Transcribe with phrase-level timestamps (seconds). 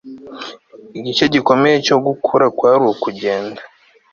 [0.97, 3.61] igice gikomeye cyo gukura kwari ukugenda